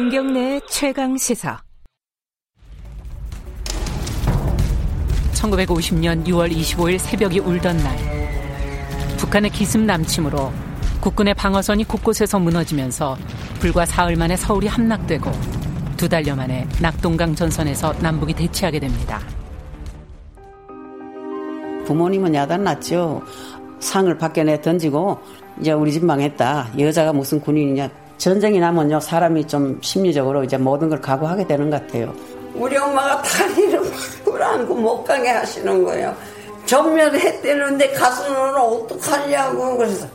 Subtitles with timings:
[0.00, 1.60] 김경래 최강 시사.
[5.34, 7.98] 1950년 6월 25일 새벽이 울던 날,
[9.18, 10.50] 북한의 기습 남침으로
[11.02, 13.18] 국군의 방어선이 곳곳에서 무너지면서
[13.60, 15.30] 불과 사흘 만에 서울이 함락되고
[15.98, 19.20] 두 달여 만에 낙동강 전선에서 남북이 대치하게 됩니다.
[21.84, 23.22] 부모님은 야단 났죠.
[23.80, 25.18] 상을 밖에 내 던지고
[25.60, 26.70] 이제 우리 집 망했다.
[26.78, 28.09] 여자가 무슨 군인이냐.
[28.20, 32.14] 전쟁이 나면요 사람이 좀 심리적으로 이제 모든 걸 각오하게 되는 것 같아요.
[32.54, 33.80] 우리 엄마가 다리를
[34.22, 36.14] 끌어안고 못 가게 하시는 거예요.
[36.66, 40.06] 전멸했대는데 가서는 어떡하냐고 그래서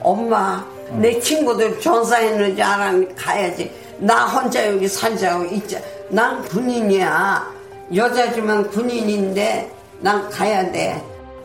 [0.00, 7.52] 엄마 내 친구들 전사했는지 알아 가야지 나 혼자 여기 살자고 있자 난 군인이야
[7.94, 9.70] 여자지만 군인인데
[10.00, 10.98] 난 가야 돼.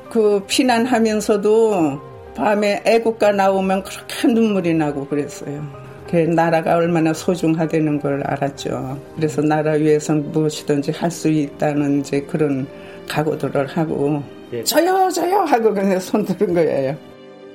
[0.10, 2.00] 그 피난하면서도
[2.38, 5.89] 밤에 애국가 나오면 그렇게 눈물이 나고 그랬어요.
[6.10, 9.00] 그 나라가 얼마나 소중하다는 걸 알았죠.
[9.16, 12.66] 그래서 나라 위해서는 무엇이든지 할 수 있다는 이제 그런
[13.08, 14.64] 각오들을 하고 예.
[14.64, 16.98] 저요 저요 하고 그냥 손 드는 거예요.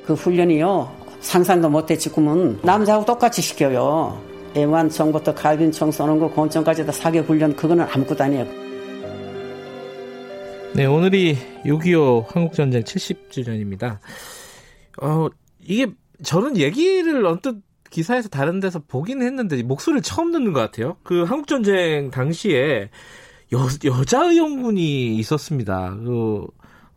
[0.07, 0.89] 그 훈련이요
[1.21, 4.21] 상상도 못했지 꿈은 남자하고 똑같이 시켜요.
[4.57, 8.47] 애완청부터 갈빈청 쏘는 거 권총까지 다 사격 훈련 그거는 아무것도 아니에요.
[10.75, 13.99] 네 오늘이 6.25 한국전쟁 70주년입니다.
[15.03, 15.29] 어
[15.61, 15.87] 이게
[16.23, 17.57] 저는 얘기를 언뜻
[17.95, 20.97] 기사에서 다른 데서 보긴 했는데 목소리를 처음 듣는 것 같아요.
[21.05, 22.91] 그 한국 전쟁 당시에
[23.53, 25.95] 여, 여자 의용군이 있었습니다.
[26.03, 26.45] 그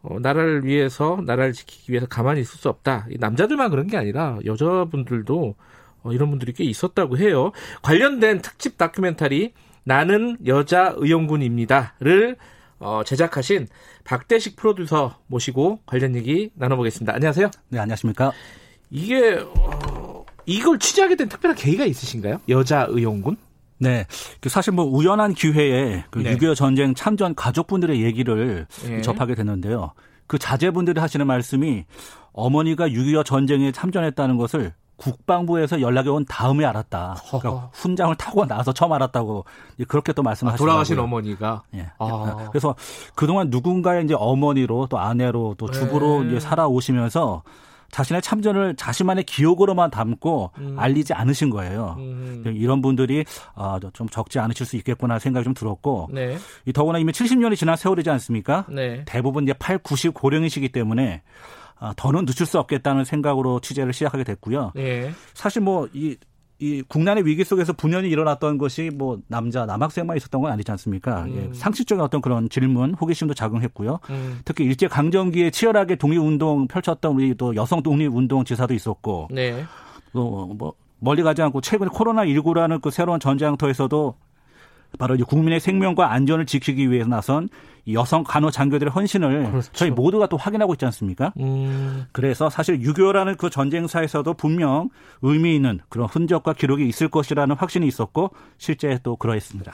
[0.02, 3.06] 어, 나라를 위해서 나라를 지키기 위해서 가만히 있을 수 없다.
[3.20, 5.56] 남자들만 그런 게 아니라 여자분들도
[6.02, 7.52] 어, 이런 분들이 꽤 있었다고 해요.
[7.84, 9.54] 관련된 특집 다큐멘터리
[9.84, 12.38] 나는 여자 의용군입니다를
[12.80, 13.68] 어, 제작하신
[14.04, 17.14] 박대식 프로듀서 모시고 관련 얘기 나눠보겠습니다.
[17.14, 17.52] 안녕하세요.
[17.70, 18.32] 네, 안녕하십니까.
[18.90, 19.77] 이게 어,
[20.48, 22.40] 이걸 취재하게 된 특별한 계기가 있으신가요?
[22.50, 23.38] 여자 의용군?
[23.80, 24.08] 네.
[24.42, 26.36] 그 사실 뭐 우연한 기회에 그 네.
[26.36, 29.02] 6.25 전쟁 참전 가족분들의 얘기를 네.
[29.02, 29.92] 접하게 됐는데요.
[30.26, 31.86] 그 자제분들이 하시는 말씀이
[32.32, 37.18] 어머니가 6.25 전쟁에 참전했다는 것을 국방부에서 연락이 온 다음에 알았다.
[37.28, 39.46] 그러니까 훈장을 타고 나서 처음 알았다고
[39.88, 40.72] 그렇게 또 말씀하시더라고요.
[40.72, 41.64] 아, 돌아가신 어머니가.
[41.76, 41.92] 예.
[42.00, 42.50] 아.
[42.52, 42.74] 그래서
[43.14, 46.30] 그동안 누군가의 이제 어머니로 또 아내로 또 주부로 네.
[46.30, 47.44] 이제 살아오시면서
[47.92, 50.76] 자신의 참전을 자신만의 기억으로만 담고 음.
[50.78, 51.96] 알리지 않으신 거예요.
[51.98, 52.44] 음.
[52.56, 53.24] 이런 분들이
[53.56, 56.38] 아, 좀 적지 않으실 수 있겠구나 생각이 좀 들었고 네.
[56.66, 58.66] 이 더구나 이미 70년이 지난 세월이지 않습니까?
[58.70, 59.04] 네.
[59.06, 61.22] 대부분 이제 8, 90 고령이시기 때문에
[61.80, 64.72] 아, 더는 늦출 수 없겠다는 생각으로 취재를 시작하게 됐고요.
[64.76, 65.12] 네.
[65.34, 66.18] 사실 뭐이
[66.60, 71.26] 이 국난의 위기 속에서 분연이 일어났던 것이 뭐 남자 남학생만 있었던 건 아니지 않습니까?
[71.26, 71.36] 음.
[71.36, 74.00] 예, 상식적인 어떤 그런 질문, 호기심도 작용했고요.
[74.10, 74.40] 음.
[74.44, 79.64] 특히 일제 강점기에 치열하게 독립 운동 펼쳤던 우리 또 여성 독립 운동 지사도 있었고, 네.
[80.14, 84.16] 또뭐 멀리 가지 않고 최근에 코로나 19라는 그 새로운 전쟁터에서도
[84.98, 87.50] 바로 이제 국민의 생명과 안전을 지키기 위해 나선
[87.92, 89.72] 여성 간호 장교들의 헌신을 그렇죠.
[89.72, 91.34] 저희 모두가 또 확인하고 있지 않습니까?
[91.40, 92.06] 음.
[92.12, 94.90] 그래서 사실 6.25라는 그 전쟁사에서도 분명
[95.22, 99.72] 의미 있는 그런 흔적과 기록이 있을 것이라는 확신이 있었고 실제 또 그러했습니다.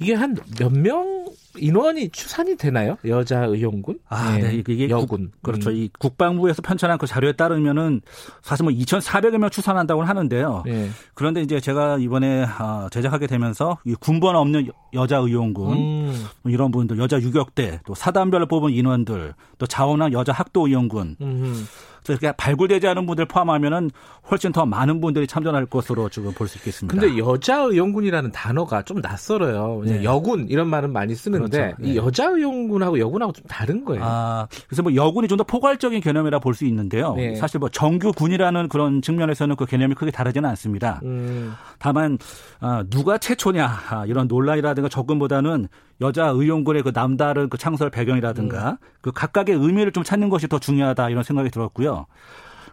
[0.00, 1.20] 이게 한 몇 명
[1.58, 2.96] 인원이 추산이 되나요?
[3.04, 3.98] 여자 의용군?
[4.08, 4.42] 아, 네.
[4.52, 4.54] 네.
[4.68, 5.32] 이게 여군.
[5.32, 5.70] 국, 그렇죠.
[5.70, 5.76] 음.
[5.76, 8.02] 이 국방부에서 편찬한 그 자료에 따르면은
[8.40, 10.62] 사실 뭐 2,400여 명 추산한다고 하는데요.
[10.64, 10.88] 네.
[11.14, 16.24] 그런데 이제 제가 이번에 아, 제작하게 되면서 이 군번 없는 여자 의용군 음.
[16.42, 21.16] 뭐 이런 분들, 여자 유격대, 또 사단별로 뽑은 인원들, 또 자원한 여자 학도 의용군.
[21.20, 21.66] 음.
[22.04, 23.90] 그래서 발굴되지 않은 분들 포함하면은
[24.30, 26.98] 훨씬 더 많은 분들이 참전할 것으로 지금 볼 수 있겠습니다.
[27.00, 29.82] 근데 여자 의용군이라는 단어가 좀 낯설어요.
[29.84, 30.04] 네.
[30.04, 31.76] 여군 이런 말은 많이 쓰는데 그렇죠.
[31.78, 31.92] 네.
[31.92, 34.02] 이 여자 의용군하고 여군하고 좀 다른 거예요.
[34.04, 37.14] 아, 그래서 뭐 여군이 좀 더 포괄적인 개념이라 볼 수 있는데요.
[37.14, 37.34] 네.
[37.36, 41.00] 사실 뭐 정규 군이라는 그런 측면에서는 그 개념이 크게 다르지는 않습니다.
[41.04, 41.54] 음.
[41.78, 42.18] 다만
[42.60, 45.68] 아, 누가 최초냐 아, 이런 논란이라든가 접근보다는
[46.02, 48.76] 여자 의용군의 그 남다른 그 창설 배경이라든가 음.
[49.02, 51.89] 그 각각의 의미를 좀 찾는 것이 더 중요하다 이런 생각이 들었고요.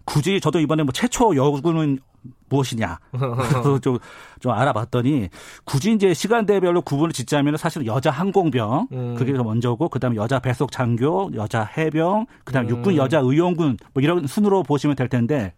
[0.05, 1.99] 굳이 저도 이번에 뭐 최초 여군은
[2.49, 2.99] 무엇이냐
[3.81, 3.99] 좀,
[4.39, 5.29] 좀 알아봤더니
[5.65, 9.15] 굳이 이제 시간대별로 구분을 짓자면 사실 여자 항공병 음.
[9.15, 12.77] 그게 먼저고 그다음에 여자 배속 장교, 여자 해병, 그다음에 음.
[12.77, 15.53] 육군 여자 의용군 뭐 이런 순으로 보시면 될 텐데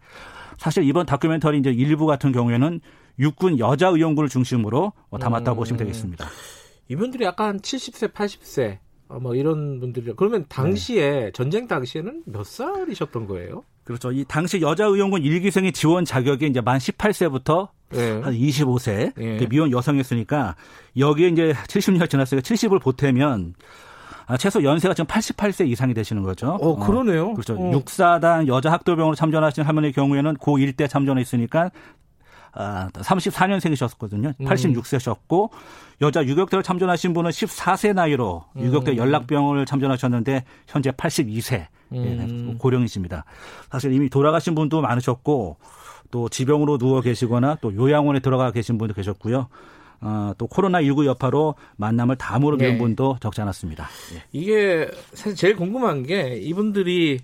[0.58, 2.80] 사실 이번 다큐멘터리 이제 일부 같은 경우에는
[3.18, 5.60] 육군 여자 의용군을 중심으로 담았다고 음.
[5.60, 6.26] 보시면 되겠습니다.
[6.88, 8.78] 이분들이 약간 70세, 80세
[9.10, 11.30] 어, 뭐 이런 분들이 그러면 당시에 네.
[11.32, 13.64] 전쟁 당시에는 몇 살이셨던 거예요?
[13.82, 14.12] 그렇죠.
[14.12, 18.20] 이 당시 여자 의용군 일기생의 지원 자격이 이제 만 18세부터 네.
[18.20, 19.48] 한 25세 네.
[19.48, 20.54] 미혼 여성이었으니까
[20.96, 23.54] 여기에 이제 70년 지났으니까 70을 보태면
[24.26, 26.50] 아, 최소 연세가 지금 88세 이상이 되시는 거죠.
[26.60, 27.30] 어, 그러네요.
[27.30, 27.54] 어, 그렇죠.
[27.54, 27.72] 어.
[27.72, 31.72] 육사단 여자 학도병으로 참전하신 할머니의 경우에는 고1 때 참전했으니까
[32.52, 34.36] 아, 34년생이셨거든요.
[34.38, 35.50] 86세셨고
[36.02, 43.24] 여자 유격대를 참전하신 분은 14세 나이로 유격대 연락병을 참전하셨는데 현재 82세 예, 고령이십니다.
[43.70, 45.56] 사실 이미 돌아가신 분도 많으셨고
[46.10, 49.48] 또 지병으로 누워 계시거나 또 요양원에 들어가 계신 분도 계셨고요.
[50.02, 52.78] 어, 또 코로나19 여파로 만남을 다음으로 네.
[52.78, 53.88] 분도 적지 않았습니다.
[54.14, 54.22] 예.
[54.32, 57.20] 이게 사실 제일 궁금한 게 이분들이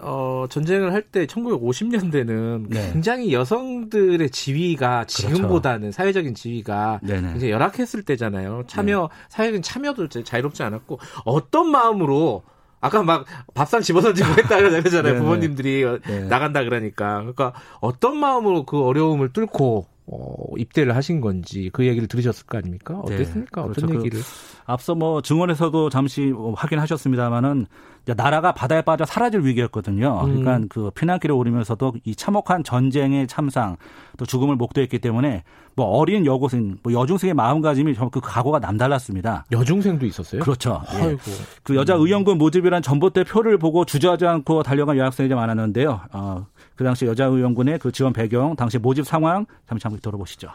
[0.00, 2.90] 어, 전쟁을 할 때 1950년대는 네.
[2.92, 5.06] 굉장히 여성들의 지위가.
[5.06, 5.96] 지금보다는 그렇죠.
[5.96, 7.32] 사회적인 지위가 네네.
[7.32, 8.64] 굉장히 열악했을 때잖아요.
[8.66, 9.26] 참여, 네.
[9.30, 12.42] 사회적인 참여도 자유롭지 않았고 어떤 마음으로
[12.80, 13.24] 아까 막
[13.54, 15.16] 밥상 집어던지고 했다 그러잖아요.
[15.22, 16.20] 부모님들이 네.
[16.24, 17.18] 나간다 그러니까.
[17.20, 22.94] 그러니까 어떤 마음으로 그 어려움을 뚫고 어, 입대를 하신 건지 그 얘기를 들으셨을 거 아닙니까?
[23.08, 23.14] 네.
[23.14, 23.62] 어땠습니까?
[23.62, 23.68] 네.
[23.68, 23.86] 어떤 그렇죠.
[23.86, 24.20] 그 얘기를?
[24.20, 24.26] 그
[24.66, 27.66] 앞서 뭐 증언에서도 잠시 뭐 확인하셨습니다마는
[28.16, 30.22] 나라가 바다에 빠져 사라질 위기였거든요.
[30.24, 30.40] 음.
[30.40, 33.76] 그러니까 그 피난길에 오르면서도 이 참혹한 전쟁의 참상
[34.16, 35.44] 또 죽음을 목도했기 때문에
[35.76, 39.44] 뭐 어린 여고생, 뭐 여중생의 마음가짐이 그 각오가 남달랐습니다.
[39.52, 40.42] 여중생도 있었어요?
[40.42, 40.82] 그렇죠.
[40.94, 41.02] 예.
[41.02, 41.20] 아이고.
[41.62, 46.00] 그 여자 의원군 모집이란 전봇대 표를 보고 주저하지 않고 달려간 여학생이 많았는데요.
[46.12, 50.48] 어, 그 당시 여자 의원군의 그 지원 배경, 당시 모집 상황 잠시 한번 들어보시죠.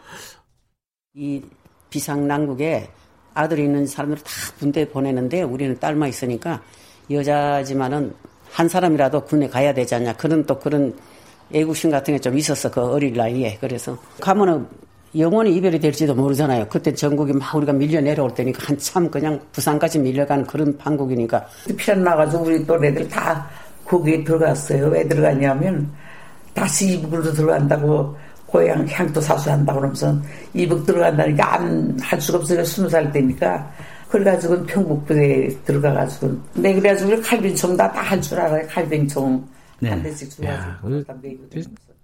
[1.14, 1.42] 이
[1.88, 2.90] 비상난국에
[3.34, 6.60] 아들이 있는 사람들 다 군대 보내는데 우리는 딸만 있으니까
[7.10, 8.14] 여자지만은
[8.52, 10.12] 한 사람이라도 군에 가야 되지 않냐.
[10.14, 10.94] 그런 또 그런
[11.52, 12.70] 애국심 같은 게 좀 있었어.
[12.70, 13.58] 그 어릴 나이에.
[13.60, 14.66] 그래서 가면은
[15.16, 16.66] 영원히 이별이 될지도 모르잖아요.
[16.68, 21.44] 그때 전국이 막 우리가 밀려 내려올 때니까 한참 그냥 부산까지 밀려가는 그런 판국이니까.
[21.76, 23.48] 피난 나가지고 우리 또래들 다
[23.84, 24.86] 거기에 들어갔어요.
[24.86, 25.88] 왜 들어갔냐면
[26.54, 28.16] 다시 이북으로 들어간다고
[28.46, 30.16] 고향 향도 사수한다고 그러면서
[30.54, 32.64] 이북 들어간다니까 안 할 수가 없어요.
[32.64, 33.70] 스무 살 때니까.
[34.08, 38.66] 그래가지고 평북부에 들어가가지고 내 네, 그래가지고 칼빈총 다다할 줄 알아요.
[38.68, 39.48] 칼빈총
[39.80, 39.90] 네.
[39.90, 41.04] 한 대씩 주가지고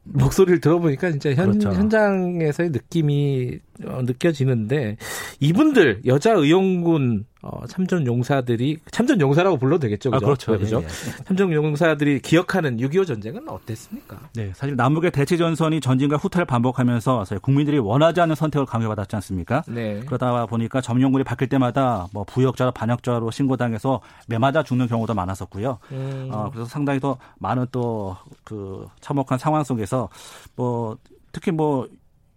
[0.04, 1.72] 목소리를 들어보니까 진짜 현, 그렇죠.
[1.72, 4.96] 현장에서의 느낌이 어, 느껴지는데
[5.40, 10.16] 이분들 여자 의용군 어, 참전 용사들이 참전 용사라고 불러도 되겠죠, 그죠?
[10.16, 10.58] 아, 그렇죠.
[10.58, 10.80] 그죠?
[10.82, 11.24] 예, 예.
[11.24, 14.28] 참전 용사들이 기억하는 6.25 전쟁은 어땠습니까?
[14.34, 19.62] 네, 사실 남북의 대치 전선이 전진과 후퇴를 반복하면서 국민들이 원하지 않는 선택을 강요받았지 않습니까?
[19.68, 20.00] 네.
[20.04, 25.78] 그러다 보니까 점령군이 바뀔 때마다 뭐 부역자로 반역자로 신고당해서 매맞아 죽는 경우도 많았었고요.
[25.92, 26.28] 음.
[26.30, 30.08] 어, 그래서 상당히 더 많은 또 그 참혹한 상황 속에서
[30.56, 30.96] 뭐
[31.32, 31.88] 특히 뭐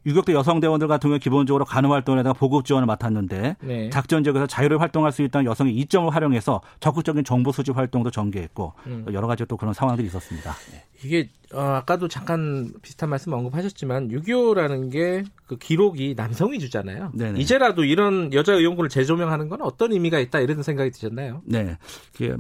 [0.06, 3.90] 유격대 여성대원들 같은 경우 기본적으로 간호 활동에다가 보급 지원을 맡았는데 네.
[3.90, 9.06] 작전 지역에서 자유를 활동할 수 있다는 여성의 이점을 활용해서 적극적인 정보 수집 활동도 전개했고 음.
[9.14, 10.54] 여러 가지 또 그런 상황들이 있었습니다.
[10.72, 10.84] 네.
[11.04, 15.24] 이게 어, 아까도 잠깐 비슷한 말씀 언급하셨지만 6.25라는 게
[15.54, 17.12] 그 기록이 남성 위주잖아요.
[17.14, 17.40] 네네.
[17.40, 21.42] 이제라도 이런 여자 의원군을 재조명하는 건 어떤 의미가 있다 이런 생각이 드셨나요?
[21.46, 21.78] 네.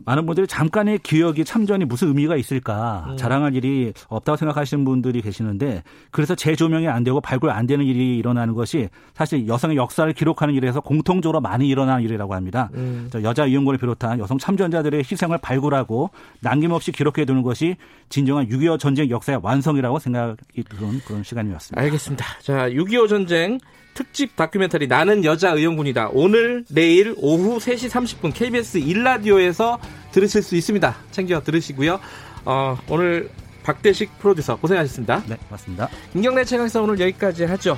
[0.05, 3.17] 많은 분들이 잠깐의 기억이 참전이 무슨 의미가 있을까 음.
[3.17, 8.53] 자랑할 일이 없다고 생각하시는 분들이 계시는데 그래서 재조명이 안 되고 발굴 안 되는 일이 일어나는
[8.53, 12.69] 것이 사실 여성의 역사를 기록하는 일에서 공통적으로 많이 일어나는 일이라고 합니다.
[12.75, 13.09] 음.
[13.21, 16.09] 여자 의원군을 비롯한 여성 참전자들의 희생을 발굴하고
[16.41, 17.75] 남김없이 기록해 두는 것이
[18.09, 21.81] 진정한 6.25 전쟁 역사의 완성이라고 생각이 드는 그런 시간이었습니다.
[21.81, 22.25] 알겠습니다.
[22.41, 23.59] 자, 6.25 전쟁
[23.93, 26.09] 특집 다큐멘터리 나는 여자 의원군이다.
[26.13, 29.79] 오늘 내일 오후 3시 30분 KBS 1라디오에서
[30.11, 30.95] 들으실 수 있습니다.
[31.11, 31.99] 챙겨 들으시고요.
[32.45, 33.29] 어, 오늘
[33.63, 35.23] 박대식 프로듀서 고생하셨습니다.
[35.27, 35.89] 네, 맞습니다.
[36.11, 37.77] 김경래 채널에서 오늘 여기까지 하죠.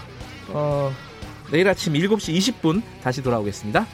[0.50, 0.92] 어,
[1.52, 3.86] 내일 아침 7시 20분 다시 돌아오겠습니다.